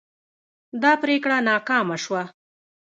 دا 0.81 0.91
پریکړه 1.01 1.37
ناکامه 1.49 1.97
شوه. 2.03 2.23